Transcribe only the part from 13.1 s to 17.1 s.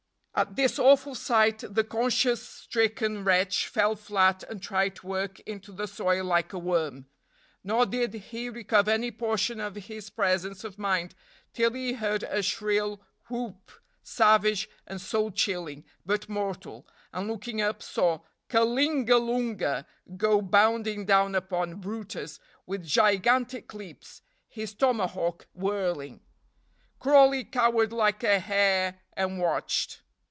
whoop, savage and soul chilling, but mortal,